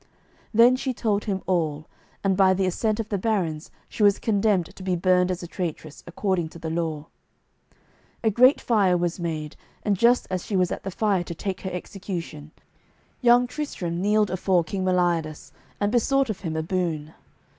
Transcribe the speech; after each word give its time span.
Then 0.51 0.75
she 0.77 0.95
told 0.95 1.25
him 1.25 1.43
all, 1.45 1.85
and 2.23 2.35
by 2.35 2.55
the 2.55 2.65
assent 2.65 2.99
of 2.99 3.09
the 3.09 3.19
barons 3.19 3.69
she 3.87 4.01
was 4.01 4.17
condemned 4.17 4.75
to 4.75 4.81
be 4.81 4.95
burned 4.95 5.29
as 5.29 5.43
a 5.43 5.47
traitress, 5.47 6.03
according 6.07 6.49
to 6.49 6.57
the 6.57 6.71
law. 6.71 7.05
A 8.23 8.31
great 8.31 8.59
fire 8.59 8.97
was 8.97 9.19
made, 9.19 9.55
and 9.83 9.95
just 9.95 10.25
as 10.31 10.43
she 10.43 10.55
was 10.55 10.71
at 10.71 10.81
the 10.81 10.89
fire 10.89 11.21
to 11.25 11.35
take 11.35 11.61
her 11.61 11.71
execution 11.71 12.49
young 13.21 13.45
Tristram 13.45 14.01
kneeled 14.01 14.31
afore 14.31 14.63
King 14.63 14.83
Meliodas 14.85 15.51
and 15.79 15.91
besought 15.91 16.31
of 16.31 16.39
him 16.39 16.55
a 16.55 16.63
boon. 16.63 17.13